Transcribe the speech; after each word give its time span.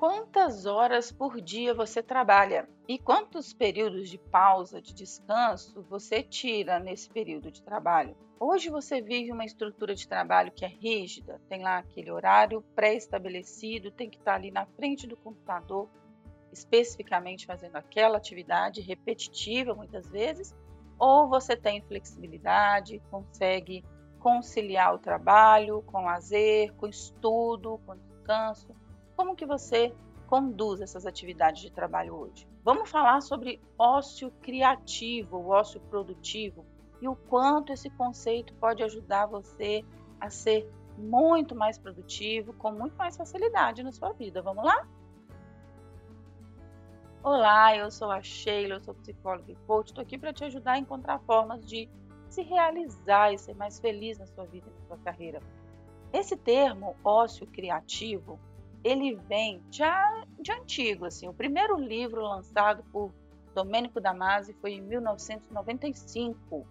Quantas 0.00 0.64
horas 0.64 1.12
por 1.12 1.42
dia 1.42 1.74
você 1.74 2.02
trabalha? 2.02 2.66
E 2.88 2.98
quantos 2.98 3.52
períodos 3.52 4.08
de 4.08 4.16
pausa, 4.16 4.80
de 4.80 4.94
descanso 4.94 5.82
você 5.90 6.22
tira 6.22 6.78
nesse 6.78 7.10
período 7.10 7.50
de 7.50 7.62
trabalho? 7.62 8.16
Hoje 8.40 8.70
você 8.70 9.02
vive 9.02 9.30
uma 9.30 9.44
estrutura 9.44 9.94
de 9.94 10.08
trabalho 10.08 10.52
que 10.52 10.64
é 10.64 10.68
rígida, 10.68 11.38
tem 11.50 11.62
lá 11.62 11.76
aquele 11.76 12.10
horário 12.10 12.62
pré-estabelecido, 12.74 13.90
tem 13.90 14.08
que 14.08 14.16
estar 14.16 14.36
ali 14.36 14.50
na 14.50 14.64
frente 14.64 15.06
do 15.06 15.18
computador, 15.18 15.86
especificamente 16.50 17.44
fazendo 17.44 17.76
aquela 17.76 18.16
atividade 18.16 18.80
repetitiva 18.80 19.74
muitas 19.74 20.08
vezes, 20.08 20.56
ou 20.98 21.28
você 21.28 21.54
tem 21.54 21.82
flexibilidade, 21.82 23.02
consegue 23.10 23.84
conciliar 24.18 24.94
o 24.94 24.98
trabalho 24.98 25.82
com 25.82 26.06
lazer, 26.06 26.72
com 26.76 26.86
estudo, 26.86 27.78
com 27.84 27.94
descanso 27.98 28.79
como 29.20 29.36
que 29.36 29.44
você 29.44 29.94
conduz 30.26 30.80
essas 30.80 31.04
atividades 31.04 31.60
de 31.60 31.70
trabalho 31.70 32.14
hoje? 32.14 32.48
Vamos 32.64 32.88
falar 32.88 33.20
sobre 33.20 33.60
ócio 33.76 34.30
criativo, 34.40 35.36
o 35.36 35.48
ócio 35.50 35.78
produtivo 35.78 36.64
e 37.02 37.06
o 37.06 37.14
quanto 37.14 37.70
esse 37.70 37.90
conceito 37.90 38.54
pode 38.54 38.82
ajudar 38.82 39.26
você 39.26 39.84
a 40.18 40.30
ser 40.30 40.66
muito 40.96 41.54
mais 41.54 41.76
produtivo, 41.76 42.54
com 42.54 42.72
muito 42.72 42.96
mais 42.96 43.14
facilidade 43.14 43.82
na 43.82 43.92
sua 43.92 44.10
vida. 44.14 44.40
Vamos 44.40 44.64
lá? 44.64 44.88
Olá, 47.22 47.76
eu 47.76 47.90
sou 47.90 48.10
a 48.10 48.22
Sheila, 48.22 48.76
eu 48.76 48.80
sou 48.80 48.94
psicóloga 48.94 49.52
e 49.52 49.56
coach. 49.66 49.88
Estou 49.88 50.00
aqui 50.00 50.16
para 50.16 50.32
te 50.32 50.44
ajudar 50.44 50.72
a 50.72 50.78
encontrar 50.78 51.18
formas 51.26 51.62
de 51.66 51.90
se 52.30 52.40
realizar 52.40 53.34
e 53.34 53.38
ser 53.38 53.54
mais 53.54 53.78
feliz 53.78 54.18
na 54.18 54.26
sua 54.26 54.46
vida 54.46 54.66
e 54.66 54.80
na 54.80 54.86
sua 54.86 54.96
carreira. 55.04 55.42
Esse 56.10 56.38
termo 56.38 56.96
ócio 57.04 57.46
criativo 57.46 58.40
ele 58.82 59.14
vem 59.28 59.62
já 59.70 60.24
de 60.38 60.52
antigo, 60.52 61.04
assim. 61.04 61.28
O 61.28 61.34
primeiro 61.34 61.78
livro 61.78 62.22
lançado 62.22 62.82
por 62.92 63.12
Domênico 63.54 64.00
Damasi 64.00 64.52
foi 64.54 64.74
em 64.74 64.80
1995, 64.80 66.66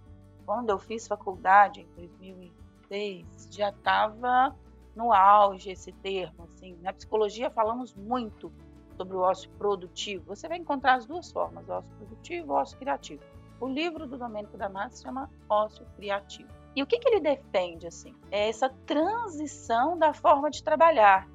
quando 0.46 0.70
eu 0.70 0.80
fiz 0.80 1.08
faculdade 1.08 1.82
em 1.82 2.08
2006. 2.08 3.50
Já 3.52 3.70
estava 3.70 4.56
no 4.96 5.14
auge 5.14 5.72
esse 5.72 5.92
termo, 5.92 6.44
assim. 6.44 6.78
Na 6.82 6.94
psicologia 6.94 7.50
falamos 7.50 7.94
muito 7.94 8.52
sobre 8.98 9.16
o 9.16 9.20
ócio 9.20 9.50
produtivo. 9.52 10.26
Você 10.28 10.48
vai 10.48 10.58
encontrar 10.58 10.96
as 10.96 11.06
duas 11.06 11.32
formas, 11.32 11.70
ócio 11.70 11.92
produtivo 11.98 12.48
e 12.48 12.56
ócio 12.56 12.78
criativo. 12.78 13.24
O 13.62 13.68
livro 13.68 14.08
do 14.08 14.18
Domênico 14.18 14.58
Damasi 14.58 14.98
se 14.98 15.04
chama 15.04 15.30
Ócio 15.50 15.86
Criativo. 15.98 16.50
E 16.76 16.82
o 16.82 16.88
que, 16.88 16.98
que 16.98 17.10
ele 17.10 17.20
defende, 17.20 17.88
assim? 17.88 18.16
É 18.32 18.48
essa 18.48 18.70
transição 18.86 19.98
da 19.98 20.14
forma 20.14 20.50
de 20.50 20.64
trabalhar, 20.64 21.28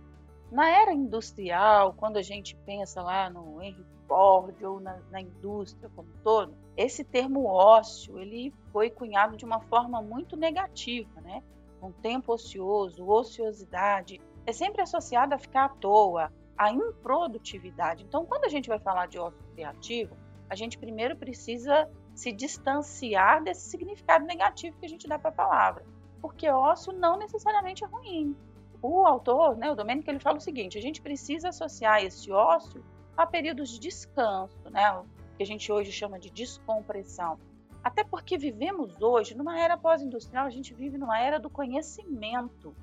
na 0.51 0.69
era 0.69 0.93
industrial, 0.93 1.95
quando 1.95 2.17
a 2.17 2.23
gente 2.23 2.57
pensa 2.65 3.03
lá 3.03 3.29
no 3.29 3.63
Henry 3.63 3.85
Ford 4.07 4.55
ou 4.63 4.81
na, 4.81 4.99
na 5.11 5.21
indústria 5.21 5.91
como 5.95 6.09
um 6.09 6.23
todo, 6.23 6.55
esse 6.77 7.03
termo 7.05 7.47
ócio 7.47 8.19
ele 8.19 8.53
foi 8.73 8.91
cunhado 8.91 9.37
de 9.37 9.45
uma 9.45 9.61
forma 9.61 10.03
muito 10.03 10.37
negativa, 10.37 11.21
né? 11.21 11.43
Um 11.83 11.93
tempo 11.93 12.33
ocioso, 12.33 13.07
ociosidade, 13.07 14.21
é 14.47 14.53
sempre 14.53 14.83
associado 14.83 15.35
a 15.35 15.39
ficar 15.39 15.65
à 15.65 15.69
toa, 15.69 16.33
a 16.57 16.71
improdutividade. 16.71 18.05
Então, 18.05 18.25
quando 18.25 18.45
a 18.45 18.49
gente 18.49 18.69
vai 18.69 18.79
falar 18.79 19.07
de 19.07 19.19
ócio 19.19 19.43
criativo, 19.55 20.17
a 20.49 20.55
gente 20.55 20.79
primeiro 20.79 21.17
precisa 21.17 21.91
se 22.15 22.33
distanciar 22.33 23.43
desse 23.43 23.69
significado 23.69 24.25
negativo 24.25 24.77
que 24.79 24.87
a 24.87 24.89
gente 24.89 25.09
dá 25.09 25.19
para 25.19 25.31
a 25.31 25.35
palavra, 25.35 25.85
porque 26.21 26.49
ócio 26.49 26.93
não 26.93 27.19
necessariamente 27.19 27.85
é 27.85 27.87
ruim 27.87 28.37
o 28.87 29.07
autor, 29.07 29.57
né, 29.57 29.71
o 29.71 29.75
Domênico, 29.75 30.11
ele 30.11 30.19
fala 30.19 30.37
o 30.37 30.41
seguinte: 30.41 30.77
a 30.77 30.83
gente 30.83 31.01
precisa 31.01 31.49
associar 31.49 32.05
esse 32.05 32.31
ócio 32.31 32.85
a 33.17 33.27
períodos 33.27 33.71
de 33.71 33.79
descanso, 33.79 34.69
né, 34.71 34.93
o 34.93 35.05
que 35.37 35.43
a 35.43 35.47
gente 35.47 35.73
hoje 35.73 35.91
chama 35.91 36.19
de 36.19 36.31
descompressão. 36.31 37.39
Até 37.83 38.05
porque 38.05 38.37
vivemos 38.37 39.01
hoje 39.01 39.35
numa 39.35 39.59
era 39.59 39.77
pós-industrial, 39.77 40.47
a 40.47 40.51
gente 40.51 40.75
vive 40.75 40.99
numa 40.99 41.19
era 41.19 41.39
do 41.39 41.49
conhecimento, 41.49 42.75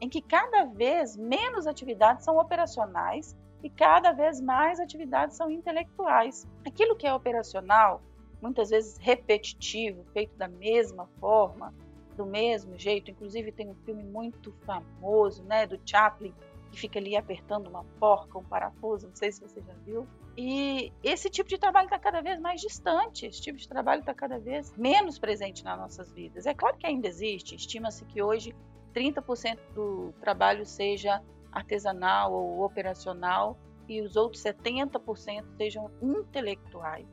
em 0.00 0.08
que 0.08 0.20
cada 0.20 0.64
vez 0.64 1.16
menos 1.16 1.66
atividades 1.66 2.24
são 2.24 2.36
operacionais 2.38 3.34
e 3.62 3.70
cada 3.70 4.12
vez 4.12 4.40
mais 4.40 4.78
atividades 4.78 5.36
são 5.36 5.50
intelectuais. 5.50 6.46
Aquilo 6.66 6.96
que 6.96 7.06
é 7.06 7.12
operacional, 7.12 8.02
muitas 8.42 8.70
vezes 8.70 8.98
repetitivo, 8.98 10.04
feito 10.12 10.36
da 10.36 10.48
mesma 10.48 11.06
forma, 11.18 11.72
do 12.16 12.26
mesmo 12.26 12.78
jeito. 12.78 13.10
Inclusive 13.10 13.52
tem 13.52 13.68
um 13.68 13.74
filme 13.74 14.02
muito 14.02 14.52
famoso, 14.64 15.44
né, 15.44 15.66
do 15.66 15.78
Chaplin, 15.84 16.34
que 16.70 16.80
fica 16.80 16.98
ali 16.98 17.16
apertando 17.16 17.68
uma 17.68 17.84
porca, 17.98 18.38
um 18.38 18.44
parafuso, 18.44 19.08
não 19.08 19.14
sei 19.14 19.30
se 19.30 19.40
você 19.40 19.60
já 19.60 19.74
viu. 19.84 20.06
E 20.36 20.92
esse 21.02 21.30
tipo 21.30 21.48
de 21.48 21.56
trabalho 21.56 21.86
está 21.86 21.98
cada 21.98 22.20
vez 22.20 22.38
mais 22.38 22.60
distante, 22.60 23.26
esse 23.26 23.40
tipo 23.40 23.58
de 23.58 23.66
trabalho 23.68 24.00
está 24.00 24.12
cada 24.12 24.38
vez 24.38 24.74
menos 24.76 25.18
presente 25.18 25.64
nas 25.64 25.78
nossas 25.78 26.12
vidas. 26.12 26.44
É 26.46 26.52
claro 26.52 26.76
que 26.76 26.86
ainda 26.86 27.08
existe, 27.08 27.54
estima-se 27.54 28.04
que 28.04 28.22
hoje 28.22 28.54
30% 28.94 29.58
do 29.74 30.12
trabalho 30.20 30.66
seja 30.66 31.22
artesanal 31.50 32.32
ou 32.32 32.62
operacional 32.64 33.56
e 33.88 34.02
os 34.02 34.16
outros 34.16 34.42
70% 34.42 35.44
sejam 35.56 35.90
intelectuais. 36.02 37.06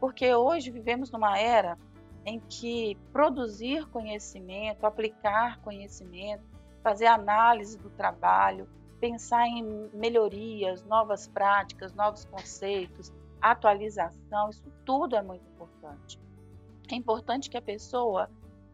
Porque 0.00 0.34
hoje 0.34 0.70
vivemos 0.70 1.10
numa 1.10 1.38
era 1.38 1.78
em 2.26 2.40
que 2.40 2.98
produzir 3.12 3.86
conhecimento, 3.86 4.84
aplicar 4.84 5.60
conhecimento, 5.60 6.42
fazer 6.82 7.06
análise 7.06 7.78
do 7.78 7.88
trabalho, 7.90 8.68
pensar 9.00 9.46
em 9.46 9.62
melhorias, 9.94 10.84
novas 10.84 11.28
práticas, 11.28 11.94
novos 11.94 12.24
conceitos, 12.24 13.12
atualização, 13.40 14.50
isso 14.50 14.64
tudo 14.84 15.14
é 15.14 15.22
muito 15.22 15.46
importante. 15.48 16.18
É 16.90 16.96
importante 16.96 17.48
que 17.48 17.56
a 17.56 17.62
pessoa 17.62 18.28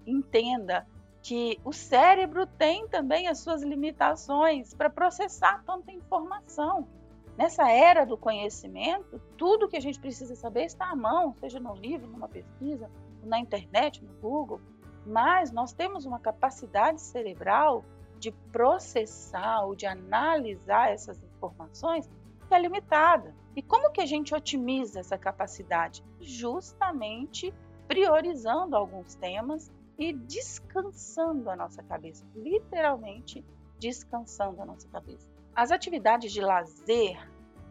entenda 0.07 0.87
que 1.23 1.61
o 1.65 1.73
cérebro 1.73 2.47
tem 2.47 2.89
também 2.89 3.29
as 3.29 3.39
suas 3.39 3.63
limitações 3.63 4.75
para 4.75 4.89
processar 4.89 5.63
tanta 5.65 5.93
informação. 5.93 6.89
Nessa 7.37 7.71
era 7.71 8.05
do 8.05 8.17
conhecimento, 8.17 9.21
tudo 9.37 9.69
que 9.69 9.77
a 9.77 9.81
gente 9.81 10.01
precisa 10.01 10.35
saber 10.35 10.65
está 10.65 10.91
à 10.91 10.97
mão, 10.97 11.35
seja 11.35 11.61
no 11.61 11.75
livro, 11.75 12.09
numa 12.09 12.29
pesquisa, 12.29 12.91
na 13.23 13.39
internet, 13.39 14.05
no 14.05 14.13
Google, 14.15 14.61
mas 15.07 15.51
nós 15.51 15.73
temos 15.73 16.05
uma 16.07 16.19
capacidade 16.19 17.01
cerebral 17.01 17.85
de 18.19 18.31
processar 18.53 19.65
ou 19.65 19.75
de 19.75 19.87
analisar 19.87 20.93
essas 20.93 21.23
informações 21.23 22.09
que 22.47 22.55
é 22.55 22.59
limitada. 22.59 23.35
E 23.57 23.63
como 23.63 23.91
que 23.91 24.01
a 24.01 24.07
gente 24.07 24.35
otimiza 24.35 25.01
essa 25.01 25.19
capacidade? 25.19 26.05
Justamente 26.21 27.53
priorizando 27.89 28.77
alguns 28.77 29.15
temas 29.17 29.71
e 29.99 30.13
descansando 30.13 31.51
a 31.51 31.57
nossa 31.57 31.83
cabeça, 31.83 32.25
literalmente 32.35 33.45
descansando 33.79 34.63
a 34.63 34.65
nossa 34.65 34.89
cabeça. 34.89 35.29
As 35.55 35.71
atividades 35.71 36.33
de 36.33 36.41
lazer, 36.41 37.19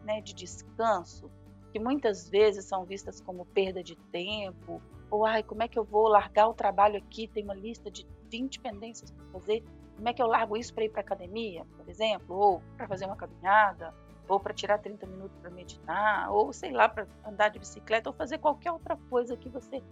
né, 0.04 0.20
de 0.20 0.34
descanso, 0.34 1.30
que 1.72 1.80
muitas 1.80 2.28
vezes 2.28 2.66
são 2.66 2.84
vistas 2.84 3.20
como 3.20 3.46
perda 3.46 3.82
de 3.82 3.96
tempo 3.96 4.80
ou, 5.12 5.26
ai, 5.26 5.42
como 5.42 5.62
é 5.62 5.68
que 5.68 5.78
eu 5.78 5.84
vou 5.84 6.08
largar 6.08 6.48
o 6.48 6.54
trabalho 6.54 6.96
aqui? 6.96 7.28
Tem 7.28 7.44
uma 7.44 7.52
lista 7.52 7.90
de 7.90 8.06
20 8.30 8.60
pendências 8.60 9.10
para 9.10 9.26
fazer. 9.26 9.62
Como 9.94 10.08
é 10.08 10.14
que 10.14 10.22
eu 10.22 10.26
largo 10.26 10.56
isso 10.56 10.72
para 10.72 10.84
ir 10.84 10.88
para 10.88 11.02
academia, 11.02 11.66
por 11.76 11.86
exemplo? 11.86 12.34
Ou 12.34 12.62
para 12.78 12.88
fazer 12.88 13.04
uma 13.04 13.14
caminhada? 13.14 13.94
Ou 14.26 14.40
para 14.40 14.54
tirar 14.54 14.78
30 14.78 15.06
minutos 15.06 15.36
para 15.38 15.50
meditar? 15.50 16.32
Ou, 16.32 16.50
sei 16.50 16.72
lá, 16.72 16.88
para 16.88 17.06
andar 17.26 17.50
de 17.50 17.58
bicicleta? 17.58 18.08
Ou 18.08 18.14
fazer 18.14 18.38
qualquer 18.38 18.72
outra 18.72 18.96
coisa 19.10 19.36
que 19.36 19.50
você 19.50 19.82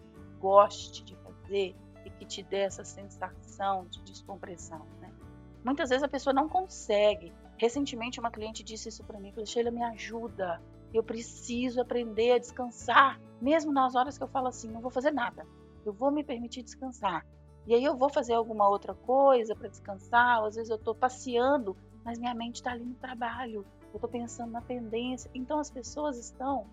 goste 0.40 1.04
de 1.04 1.14
fazer 1.16 1.76
e 2.06 2.10
que 2.10 2.24
te 2.24 2.42
dê 2.42 2.60
essa 2.60 2.82
sensação 2.82 3.84
de 3.90 4.00
descompressão, 4.02 4.86
né? 5.02 5.12
Muitas 5.62 5.90
vezes 5.90 6.02
a 6.02 6.08
pessoa 6.08 6.32
não 6.32 6.48
consegue. 6.48 7.30
Recentemente 7.58 8.18
uma 8.18 8.30
cliente 8.30 8.64
disse 8.64 8.88
isso 8.88 9.04
para 9.04 9.20
mim, 9.20 9.32
falou, 9.32 9.44
Sheila, 9.44 9.70
me 9.70 9.82
ajuda, 9.82 10.62
eu 10.92 11.02
preciso 11.02 11.80
aprender 11.80 12.32
a 12.32 12.38
descansar, 12.38 13.20
mesmo 13.40 13.72
nas 13.72 13.94
horas 13.94 14.18
que 14.18 14.24
eu 14.24 14.28
falo 14.28 14.48
assim, 14.48 14.70
não 14.70 14.80
vou 14.80 14.90
fazer 14.90 15.10
nada. 15.10 15.46
Eu 15.84 15.92
vou 15.92 16.10
me 16.10 16.22
permitir 16.24 16.62
descansar. 16.62 17.26
E 17.66 17.74
aí 17.74 17.84
eu 17.84 17.96
vou 17.96 18.08
fazer 18.08 18.34
alguma 18.34 18.68
outra 18.68 18.94
coisa 18.94 19.54
para 19.54 19.68
descansar, 19.68 20.40
ou 20.40 20.46
às 20.46 20.56
vezes 20.56 20.70
eu 20.70 20.76
estou 20.76 20.94
passeando, 20.94 21.76
mas 22.04 22.18
minha 22.18 22.34
mente 22.34 22.56
está 22.56 22.72
ali 22.72 22.84
no 22.84 22.94
trabalho. 22.94 23.64
Eu 23.92 23.96
estou 23.96 24.10
pensando 24.10 24.50
na 24.50 24.60
pendência. 24.60 25.30
Então 25.34 25.58
as 25.58 25.70
pessoas 25.70 26.18
estão 26.18 26.66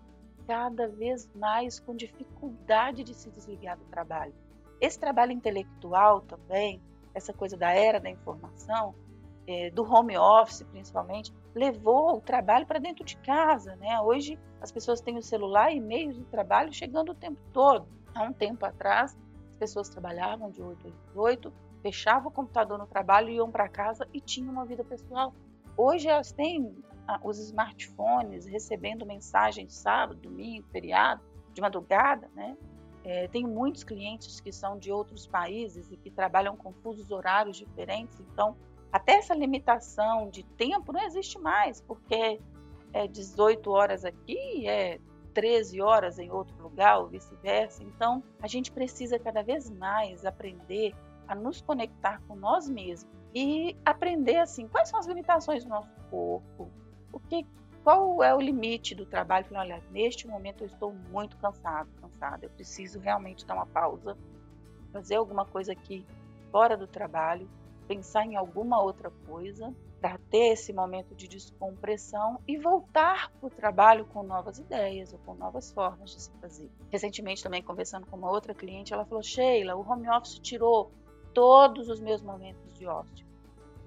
cada 0.46 0.88
vez 0.88 1.28
mais 1.34 1.78
com 1.78 1.94
dificuldade 1.94 3.04
de 3.04 3.14
se 3.14 3.30
desligar 3.30 3.76
do 3.78 3.84
trabalho. 3.84 4.34
Esse 4.80 4.98
trabalho 4.98 5.32
intelectual 5.32 6.22
também, 6.22 6.80
essa 7.14 7.32
coisa 7.32 7.56
da 7.56 7.70
era 7.70 8.00
da 8.00 8.08
informação, 8.08 8.94
é, 9.46 9.70
do 9.70 9.82
home 9.82 10.16
office 10.16 10.62
principalmente, 10.62 11.32
levou 11.54 12.16
o 12.16 12.20
trabalho 12.20 12.66
para 12.66 12.78
dentro 12.78 13.04
de 13.04 13.16
casa. 13.18 13.76
Né? 13.76 14.00
Hoje 14.00 14.38
as 14.60 14.72
pessoas 14.72 15.00
têm 15.00 15.16
o 15.16 15.22
celular 15.22 15.72
e 15.72 15.80
meios 15.80 16.16
de 16.16 16.24
trabalho 16.24 16.72
chegando 16.72 17.12
o 17.12 17.14
tempo 17.14 17.40
todo. 17.52 17.86
Há 18.14 18.22
um 18.22 18.32
tempo 18.32 18.64
atrás, 18.64 19.16
as 19.52 19.58
pessoas 19.58 19.88
trabalhavam 19.88 20.50
de 20.50 20.62
8 20.62 20.88
a 20.88 21.20
8, 21.20 21.52
fechavam 21.82 22.28
o 22.28 22.32
computador 22.32 22.78
no 22.78 22.86
trabalho, 22.86 23.28
iam 23.28 23.50
para 23.50 23.68
casa 23.68 24.06
e 24.12 24.20
tinham 24.20 24.52
uma 24.52 24.64
vida 24.64 24.84
pessoal. 24.84 25.32
Hoje 25.76 26.08
elas 26.08 26.32
têm 26.32 26.74
os 27.22 27.38
smartphones 27.38 28.46
recebendo 28.46 29.06
mensagens 29.06 29.74
sábado, 29.74 30.20
domingo, 30.20 30.66
feriado, 30.68 31.22
de 31.54 31.60
madrugada, 31.60 32.28
né? 32.34 32.56
É, 33.04 33.26
tenho 33.28 33.48
muitos 33.48 33.84
clientes 33.84 34.40
que 34.40 34.52
são 34.52 34.78
de 34.78 34.92
outros 34.92 35.26
países 35.26 35.90
e 35.90 35.96
que 35.96 36.10
trabalham 36.10 36.56
com 36.56 36.72
fusos 36.72 37.10
horários 37.10 37.56
diferentes, 37.56 38.20
então 38.20 38.56
até 38.92 39.12
essa 39.12 39.34
limitação 39.34 40.30
de 40.30 40.42
tempo 40.42 40.92
não 40.92 41.02
existe 41.02 41.38
mais, 41.38 41.80
porque 41.80 42.40
é 42.92 43.06
18 43.06 43.70
horas 43.70 44.04
aqui, 44.04 44.66
é 44.66 44.98
13 45.34 45.80
horas 45.80 46.18
em 46.18 46.30
outro 46.30 46.56
lugar, 46.62 46.98
ou 46.98 47.08
vice-versa. 47.08 47.82
Então, 47.82 48.22
a 48.40 48.46
gente 48.46 48.72
precisa 48.72 49.18
cada 49.18 49.42
vez 49.42 49.70
mais 49.70 50.24
aprender 50.24 50.94
a 51.26 51.34
nos 51.34 51.60
conectar 51.60 52.20
com 52.26 52.34
nós 52.34 52.68
mesmos 52.68 53.12
e 53.34 53.76
aprender 53.84 54.36
assim 54.36 54.66
quais 54.66 54.88
são 54.88 54.98
as 54.98 55.06
limitações 55.06 55.62
do 55.64 55.70
nosso 55.70 55.90
corpo, 56.10 56.70
o 57.12 57.20
que, 57.20 57.46
qual 57.84 58.22
é 58.22 58.34
o 58.34 58.40
limite 58.40 58.94
do 58.94 59.04
trabalho. 59.04 59.44
Falei, 59.44 59.72
olha, 59.72 59.84
neste 59.90 60.26
momento 60.26 60.64
eu 60.64 60.66
estou 60.66 60.94
muito 61.10 61.36
cansado, 61.36 61.88
cansada. 62.00 62.46
Eu 62.46 62.50
preciso 62.50 62.98
realmente 62.98 63.46
dar 63.46 63.54
uma 63.54 63.66
pausa, 63.66 64.16
fazer 64.92 65.16
alguma 65.16 65.44
coisa 65.44 65.72
aqui 65.72 66.06
fora 66.50 66.76
do 66.76 66.86
trabalho, 66.86 67.48
pensar 67.88 68.26
em 68.26 68.36
alguma 68.36 68.80
outra 68.80 69.10
coisa 69.26 69.74
para 70.00 70.18
ter 70.30 70.52
esse 70.52 70.72
momento 70.72 71.14
de 71.14 71.26
descompressão 71.26 72.38
e 72.46 72.56
voltar 72.56 73.32
para 73.32 73.46
o 73.46 73.50
trabalho 73.50 74.04
com 74.04 74.22
novas 74.22 74.58
ideias 74.58 75.12
ou 75.12 75.18
com 75.20 75.34
novas 75.34 75.72
formas 75.72 76.10
de 76.10 76.22
se 76.22 76.30
fazer. 76.40 76.70
Recentemente, 76.90 77.42
também 77.42 77.62
conversando 77.62 78.06
com 78.06 78.16
uma 78.16 78.30
outra 78.30 78.54
cliente, 78.54 78.92
ela 78.92 79.04
falou: 79.04 79.22
Sheila, 79.22 79.74
o 79.74 79.80
home 79.80 80.08
office 80.08 80.38
tirou 80.38 80.92
todos 81.32 81.88
os 81.88 81.98
meus 81.98 82.22
momentos 82.22 82.72
de 82.74 82.86
ócio. 82.86 83.26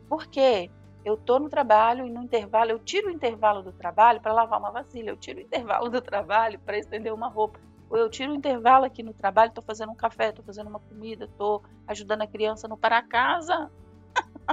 Por 0.10 0.28
quê? 0.28 0.70
Eu 1.04 1.16
estou 1.16 1.40
no 1.40 1.50
trabalho 1.50 2.06
e 2.06 2.12
no 2.12 2.22
intervalo, 2.22 2.72
eu 2.72 2.80
tiro 2.80 3.08
o 3.08 3.12
intervalo 3.12 3.64
do 3.64 3.72
trabalho 3.72 4.22
para 4.22 4.34
lavar 4.34 4.60
uma 4.60 4.72
vasilha, 4.72 5.10
eu 5.10 5.18
tiro 5.18 5.40
o 5.40 5.42
intervalo 5.42 5.90
do 5.90 6.00
trabalho 6.02 6.60
para 6.60 6.78
estender 6.78 7.12
uma 7.12 7.28
roupa, 7.28 7.60
ou 7.90 7.98
eu 7.98 8.10
tiro 8.10 8.32
o 8.32 8.36
intervalo 8.36 8.86
aqui 8.86 9.02
no 9.02 9.14
trabalho, 9.14 9.50
estou 9.50 9.64
fazendo 9.64 9.92
um 9.92 9.96
café, 9.96 10.30
estou 10.30 10.46
fazendo 10.46 10.70
uma 10.70 10.80
comida, 10.80 11.26
estou 11.26 11.64
ajudando 11.88 12.22
a 12.22 12.28
criança 12.28 12.68
no 12.68 12.78
para 12.78 13.02
casa. 13.02 13.72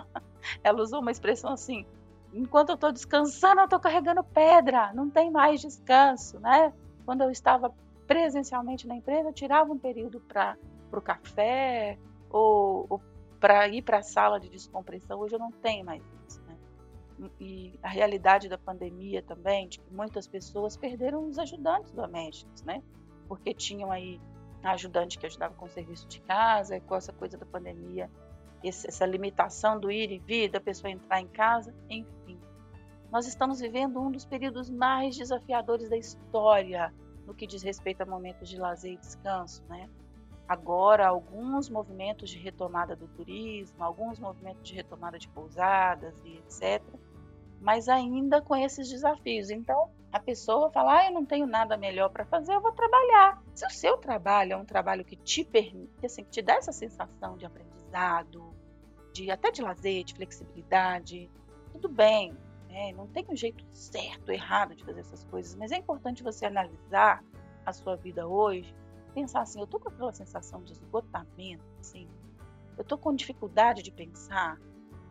Ela 0.63 0.83
usou 0.83 1.01
uma 1.01 1.11
expressão 1.11 1.53
assim: 1.53 1.87
enquanto 2.33 2.71
eu 2.71 2.75
estou 2.75 2.93
descansando, 2.93 3.61
eu 3.61 3.65
estou 3.65 3.81
carregando 3.81 4.23
pedra, 4.23 4.93
não 4.93 5.11
tem 5.11 5.31
mais 5.31 5.61
descanso, 5.61 6.39
né? 6.41 6.73
Quando 7.05 7.23
eu 7.23 7.31
estava 7.31 7.73
presencialmente 8.07 8.87
na 8.87 8.97
empresa, 8.97 9.29
eu 9.29 9.33
tirava 9.33 9.73
um 9.73 9.79
período 9.79 10.21
para 10.21 10.57
o 10.93 11.01
café 11.01 11.99
ou, 12.31 12.87
ou 12.89 13.03
para 13.39 13.69
ir 13.69 13.83
para 13.83 13.99
a 13.99 14.03
sala 14.03 14.39
de 14.39 14.49
descompressão. 14.49 15.19
Hoje 15.21 15.35
eu 15.35 15.39
não 15.39 15.53
tenho 15.53 15.85
mais 15.85 16.03
isso. 16.27 16.43
Né? 16.43 16.57
E 17.41 17.79
a 17.83 17.89
realidade 17.89 18.49
da 18.49 18.59
pandemia 18.59 19.23
também, 19.23 19.69
de 19.69 19.79
que 19.79 19.93
muitas 19.93 20.27
pessoas 20.27 20.77
perderam 20.77 21.27
os 21.27 21.39
ajudantes 21.39 21.93
domésticos, 21.93 22.63
né? 22.63 22.83
Porque 23.27 23.53
tinham 23.53 23.91
aí 23.91 24.21
ajudante 24.63 25.19
que 25.19 25.27
ajudava 25.27 25.55
com 25.55 25.67
o 25.67 25.71
serviço 25.71 26.07
de 26.09 26.21
casa, 26.21 26.81
com 26.81 26.95
essa 26.95 27.13
coisa 27.13 27.37
da 27.37 27.47
pandemia 27.47 28.11
essa 28.63 29.07
limitação 29.07 29.79
do 29.79 29.91
ir 29.91 30.11
e 30.11 30.19
vir, 30.19 30.51
da 30.51 30.61
pessoa 30.61 30.91
entrar 30.91 31.21
em 31.21 31.29
casa, 31.29 31.75
enfim. 31.89 32.39
Nós 33.11 33.27
estamos 33.27 33.61
vivendo 33.61 34.01
um 34.01 34.11
dos 34.11 34.25
períodos 34.25 34.69
mais 34.69 35.17
desafiadores 35.17 35.89
da 35.89 35.97
história 35.97 36.93
no 37.27 37.35
que 37.35 37.47
diz 37.47 37.63
respeito 37.63 38.03
a 38.03 38.07
momentos 38.07 38.49
de 38.49 38.59
lazer 38.59 38.93
e 38.93 38.97
descanso, 38.97 39.63
né? 39.69 39.89
Agora, 40.49 41.07
alguns 41.07 41.69
movimentos 41.69 42.31
de 42.31 42.39
retomada 42.39 42.97
do 42.97 43.07
turismo, 43.09 43.85
alguns 43.85 44.19
movimentos 44.19 44.63
de 44.63 44.75
retomada 44.75 45.19
de 45.19 45.29
pousadas 45.29 46.15
e 46.25 46.39
etc., 46.39 46.83
mas 47.61 47.89
ainda 47.89 48.41
com 48.41 48.57
esses 48.57 48.89
desafios. 48.89 49.51
Então, 49.51 49.91
a 50.13 50.21
pessoa 50.21 50.71
fala: 50.71 51.01
ah, 51.01 51.07
eu 51.07 51.13
não 51.13 51.25
tenho 51.25 51.47
nada 51.47 51.77
melhor 51.77 52.09
para 52.11 52.25
fazer, 52.25 52.55
eu 52.55 52.61
vou 52.61 52.73
trabalhar. 52.73 53.43
Se 53.55 53.67
o 53.67 53.71
seu 53.71 53.97
trabalho 53.97 54.53
é 54.53 54.57
um 54.57 54.65
trabalho 54.65 55.05
que 55.05 55.17
te 55.17 55.45
permite, 55.45 56.05
assim, 56.05 56.25
que 56.25 56.31
te 56.31 56.43
dá 56.43 56.55
essa 56.55 56.73
sensação 56.73 57.37
de 57.37 57.45
aprendizado, 57.45 58.55
de 59.13 59.31
até 59.31 59.51
de 59.51 59.63
lazer, 59.63 60.05
de 60.05 60.15
flexibilidade, 60.15 61.31
tudo 61.73 61.89
bem. 61.89 62.37
Né? 62.69 62.93
Não 62.93 63.07
tem 63.07 63.25
um 63.29 63.37
jeito 63.37 63.65
certo, 63.73 64.31
errado 64.31 64.75
de 64.75 64.85
fazer 64.85 65.01
essas 65.01 65.25
coisas, 65.25 65.55
mas 65.55 65.73
é 65.73 65.77
importante 65.77 66.23
você 66.23 66.47
analisar 66.47 67.25
a 67.65 67.73
sua 67.73 67.97
vida 67.97 68.27
hoje, 68.27 68.75
pensar 69.15 69.43
assim: 69.43 69.61
eu 69.61 69.67
tô 69.67 69.79
com 69.79 69.89
aquela 69.89 70.13
sensação 70.13 70.63
de 70.63 70.73
esgotamento, 70.73 71.65
assim, 71.81 72.09
eu 72.77 72.85
tô 72.85 72.97
com 72.97 73.15
dificuldade 73.15 73.83
de 73.83 73.91
pensar, 73.91 74.59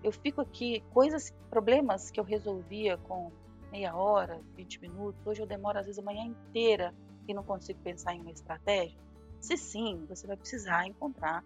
eu 0.03 0.11
fico 0.11 0.41
aqui, 0.41 0.83
coisas, 0.93 1.33
problemas 1.49 2.11
que 2.11 2.19
eu 2.19 2.23
resolvia 2.23 2.97
com 2.97 3.31
meia 3.71 3.95
hora, 3.95 4.41
20 4.55 4.81
minutos, 4.81 5.25
hoje 5.25 5.41
eu 5.41 5.47
demoro 5.47 5.79
às 5.79 5.85
vezes 5.85 5.99
a 5.99 6.03
manhã 6.03 6.23
inteira 6.23 6.93
e 7.27 7.33
não 7.33 7.43
consigo 7.43 7.79
pensar 7.81 8.13
em 8.13 8.21
uma 8.21 8.31
estratégia. 8.31 8.97
Se 9.39 9.57
sim, 9.57 10.05
você 10.07 10.25
vai 10.25 10.37
precisar 10.37 10.87
encontrar 10.87 11.43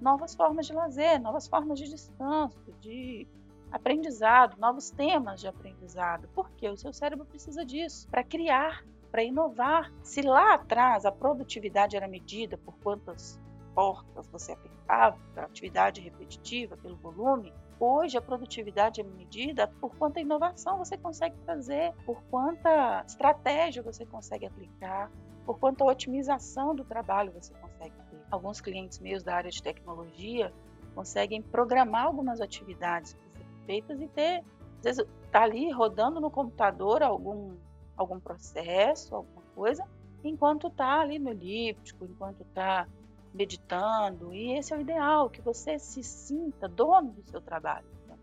novas 0.00 0.34
formas 0.34 0.66
de 0.66 0.72
lazer, 0.72 1.20
novas 1.20 1.46
formas 1.48 1.78
de 1.78 1.88
descanso, 1.88 2.58
de 2.80 3.26
aprendizado, 3.70 4.58
novos 4.58 4.90
temas 4.90 5.40
de 5.40 5.48
aprendizado, 5.48 6.28
porque 6.34 6.68
o 6.68 6.76
seu 6.76 6.92
cérebro 6.92 7.24
precisa 7.24 7.64
disso 7.64 8.06
para 8.08 8.22
criar, 8.22 8.84
para 9.10 9.24
inovar. 9.24 9.90
Se 10.02 10.20
lá 10.22 10.54
atrás 10.54 11.06
a 11.06 11.12
produtividade 11.12 11.96
era 11.96 12.06
medida 12.06 12.58
por 12.58 12.74
quantas 12.78 13.40
portas 13.74 14.26
você 14.28 14.52
apertava, 14.52 15.18
pela 15.34 15.46
atividade 15.46 16.00
repetitiva, 16.00 16.76
pelo 16.76 16.96
volume, 16.96 17.52
Hoje 17.84 18.16
a 18.16 18.22
produtividade 18.22 19.00
é 19.00 19.04
medida 19.04 19.66
por 19.66 19.92
quanta 19.96 20.20
inovação 20.20 20.78
você 20.78 20.96
consegue 20.96 21.34
trazer, 21.44 21.92
por 22.06 22.22
quanta 22.30 23.02
estratégia 23.04 23.82
você 23.82 24.06
consegue 24.06 24.46
aplicar, 24.46 25.10
por 25.44 25.58
quanta 25.58 25.82
otimização 25.82 26.76
do 26.76 26.84
trabalho 26.84 27.32
você 27.32 27.52
consegue 27.54 27.96
ter. 28.08 28.20
Alguns 28.30 28.60
clientes 28.60 29.00
meus 29.00 29.24
da 29.24 29.34
área 29.34 29.50
de 29.50 29.60
tecnologia 29.60 30.52
conseguem 30.94 31.42
programar 31.42 32.04
algumas 32.04 32.40
atividades 32.40 33.14
para 33.14 33.66
feitas 33.66 34.00
e 34.00 34.06
ter, 34.06 34.44
às 34.78 34.84
vezes, 34.84 35.04
tá 35.32 35.42
ali 35.42 35.68
rodando 35.72 36.20
no 36.20 36.30
computador 36.30 37.02
algum, 37.02 37.56
algum 37.96 38.20
processo, 38.20 39.16
alguma 39.16 39.42
coisa, 39.56 39.84
enquanto 40.22 40.68
está 40.68 41.00
ali 41.00 41.18
no 41.18 41.30
elíptico, 41.30 42.04
enquanto 42.04 42.42
está 42.42 42.86
meditando. 43.32 44.32
E 44.32 44.52
esse 44.52 44.72
é 44.72 44.76
o 44.76 44.80
ideal, 44.80 45.30
que 45.30 45.40
você 45.40 45.78
se 45.78 46.02
sinta 46.02 46.68
dono 46.68 47.12
do 47.12 47.22
seu 47.30 47.40
trabalho. 47.40 47.86
Né? 48.06 48.16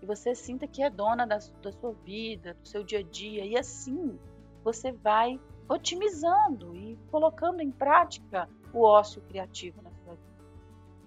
Que 0.00 0.06
você 0.06 0.34
sinta 0.34 0.66
que 0.66 0.82
é 0.82 0.90
dona 0.90 1.26
da, 1.26 1.38
da 1.62 1.72
sua 1.72 1.92
vida, 2.04 2.54
do 2.54 2.66
seu 2.66 2.82
dia 2.82 3.00
a 3.00 3.02
dia. 3.02 3.44
E 3.44 3.56
assim 3.56 4.18
você 4.64 4.92
vai 4.92 5.40
otimizando 5.68 6.74
e 6.74 6.98
colocando 7.10 7.60
em 7.60 7.70
prática 7.70 8.48
o 8.72 8.82
ócio 8.82 9.22
criativo 9.22 9.82
na 9.82 9.90
sua 9.90 10.14
vida. 10.14 10.44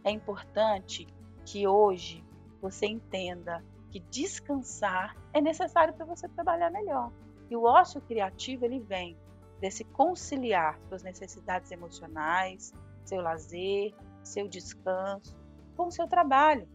É 0.04 0.12
importante 0.12 1.08
que 1.46 1.68
hoje 1.68 2.24
você 2.62 2.86
entenda 2.86 3.64
que 3.90 4.00
descansar 4.00 5.16
é 5.34 5.42
necessário 5.42 5.94
para 5.94 6.06
você 6.06 6.28
trabalhar 6.30 6.70
melhor. 6.72 7.12
E 7.50 7.56
o 7.56 7.64
ócio 7.64 8.00
criativo 8.02 8.66
ele 8.66 8.80
vem 8.80 9.18
desse 9.60 9.84
conciliar 9.84 10.80
suas 10.88 11.04
necessidades 11.04 11.72
emocionais, 11.72 12.74
seu 13.06 13.22
lazer, 13.22 13.94
seu 14.24 14.48
descanso, 14.48 15.36
com 15.76 15.88
o 15.88 15.92
seu 15.92 16.08
trabalho. 16.08 16.68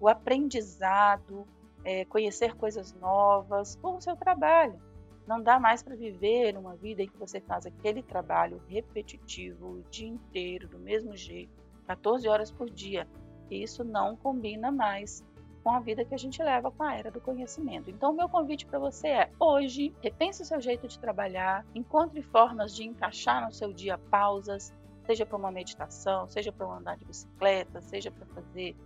O 0.00 0.08
aprendizado, 0.08 1.46
é, 1.84 2.04
conhecer 2.04 2.54
coisas 2.54 2.94
novas 2.94 3.76
com 3.76 3.96
o 3.96 4.00
seu 4.00 4.16
trabalho. 4.16 4.78
Não 5.26 5.42
dá 5.42 5.58
mais 5.58 5.82
para 5.82 5.96
viver 5.96 6.56
uma 6.56 6.76
vida 6.76 7.02
em 7.02 7.08
que 7.08 7.16
você 7.16 7.40
faz 7.40 7.64
aquele 7.64 8.02
trabalho 8.02 8.60
repetitivo 8.68 9.78
o 9.78 9.82
dia 9.90 10.08
inteiro, 10.08 10.68
do 10.68 10.78
mesmo 10.78 11.16
jeito, 11.16 11.52
14 11.86 12.28
horas 12.28 12.50
por 12.50 12.68
dia. 12.68 13.08
Isso 13.50 13.84
não 13.84 14.16
combina 14.16 14.70
mais 14.70 15.24
com 15.62 15.70
a 15.70 15.80
vida 15.80 16.04
que 16.04 16.14
a 16.14 16.18
gente 16.18 16.42
leva 16.42 16.70
com 16.70 16.82
a 16.82 16.94
era 16.94 17.10
do 17.10 17.20
conhecimento. 17.20 17.90
Então, 17.90 18.12
o 18.12 18.16
meu 18.16 18.28
convite 18.28 18.66
para 18.66 18.78
você 18.78 19.08
é: 19.08 19.30
hoje, 19.40 19.94
repense 20.02 20.42
o 20.42 20.44
seu 20.44 20.60
jeito 20.60 20.86
de 20.86 20.98
trabalhar, 20.98 21.64
encontre 21.74 22.20
formas 22.20 22.74
de 22.74 22.84
encaixar 22.84 23.46
no 23.46 23.52
seu 23.52 23.72
dia 23.72 23.96
pausas, 23.96 24.72
seja 25.06 25.26
para 25.26 25.36
uma 25.36 25.50
meditação, 25.50 26.28
seja 26.28 26.52
para 26.52 26.66
andar 26.66 26.96
de 26.96 27.04
bicicleta, 27.04 27.80
seja 27.82 28.10
para 28.10 28.26
fazer 28.26 28.76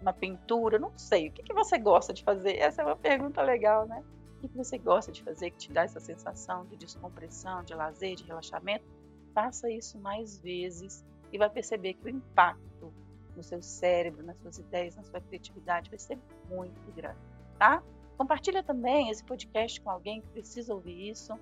uma 0.00 0.12
pintura, 0.12 0.78
não 0.78 0.96
sei. 0.96 1.28
O 1.28 1.32
que, 1.32 1.42
que 1.42 1.54
você 1.54 1.78
gosta 1.78 2.12
de 2.12 2.22
fazer? 2.22 2.56
Essa 2.56 2.82
é 2.82 2.84
uma 2.84 2.96
pergunta 2.96 3.42
legal, 3.42 3.86
né? 3.86 4.02
O 4.42 4.48
que, 4.48 4.56
você 4.56 4.76
gosta 4.76 5.10
de 5.10 5.22
fazer 5.22 5.50
que 5.50 5.56
te 5.56 5.72
dá 5.72 5.82
essa 5.82 6.00
sensação 6.00 6.66
de 6.66 6.76
descompressão, 6.76 7.62
de 7.62 7.74
lazer, 7.74 8.14
de 8.14 8.24
relaxamento? 8.24 8.84
Faça 9.32 9.70
isso 9.70 9.98
mais 9.98 10.38
vezes 10.38 11.04
e 11.32 11.38
vai 11.38 11.48
perceber 11.48 11.94
que 11.94 12.04
o 12.04 12.08
impacto 12.08 12.92
no 13.34 13.42
seu 13.42 13.62
cérebro, 13.62 14.22
nas 14.22 14.38
suas 14.38 14.58
ideias, 14.58 14.94
na 14.96 15.02
sua 15.02 15.20
criatividade 15.20 15.90
vai 15.90 15.98
ser 15.98 16.18
muito 16.48 16.92
grande, 16.92 17.18
tá? 17.58 17.82
Compartilha 18.16 18.62
também 18.62 19.10
esse 19.10 19.24
podcast 19.24 19.80
com 19.80 19.90
alguém 19.90 20.20
que 20.20 20.28
precisa 20.28 20.72
ouvir 20.72 21.10
isso. 21.10 21.32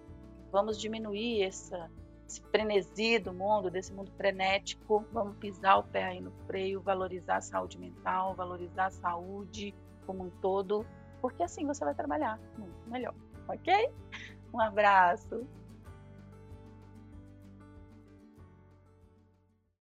Vamos 0.51 0.81
diminuir 0.81 1.43
essa 1.43 1.91
esse 2.33 2.43
frenesi 2.51 3.19
do 3.19 3.33
mundo, 3.33 3.71
desse 3.71 3.93
mundo 3.93 4.11
frenético, 4.17 5.05
vamos 5.13 5.37
pisar 5.37 5.79
o 5.79 5.83
pé 5.83 6.05
aí 6.05 6.21
no 6.21 6.33
freio, 6.47 6.81
valorizar 6.81 7.37
a 7.37 7.41
saúde 7.41 7.79
mental, 7.79 8.35
valorizar 8.35 8.87
a 8.87 8.91
saúde 8.91 9.75
como 10.07 10.25
um 10.25 10.31
todo 10.41 10.87
porque 11.23 11.43
assim 11.45 11.65
você 11.65 11.85
vai 11.85 11.95
trabalhar 11.95 12.39
muito 12.59 12.91
melhor, 12.91 13.15
ok? 13.49 13.91
Um 14.53 14.61
abraço! 14.61 15.47